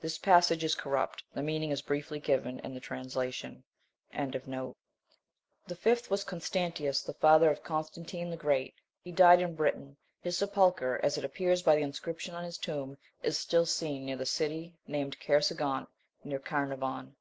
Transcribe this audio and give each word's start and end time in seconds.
This 0.00 0.18
passage 0.18 0.62
is 0.62 0.76
corrupt, 0.76 1.24
the 1.34 1.42
meaning 1.42 1.72
is 1.72 1.82
briefly 1.82 2.20
given 2.20 2.60
in 2.60 2.74
the 2.74 2.78
translation. 2.78 3.64
25. 4.14 4.72
The 5.66 5.74
fifth 5.74 6.12
was 6.12 6.22
Constantius 6.22 7.02
the 7.02 7.14
father 7.14 7.50
of 7.50 7.64
Constantine 7.64 8.30
the 8.30 8.36
Great. 8.36 8.74
He 9.02 9.10
died 9.10 9.40
in 9.40 9.56
Britain; 9.56 9.96
his 10.20 10.38
sepulchre, 10.38 11.00
as 11.02 11.18
it 11.18 11.24
appears 11.24 11.60
by 11.60 11.74
the 11.74 11.82
inscription 11.82 12.36
on 12.36 12.44
his 12.44 12.56
tomb, 12.56 12.96
is 13.24 13.36
still 13.36 13.66
seen 13.66 14.06
near 14.06 14.16
the 14.16 14.26
city 14.26 14.76
named 14.86 15.18
Cair 15.18 15.40
segont 15.40 15.88
(near 16.22 16.38
Carnarvon). 16.38 17.16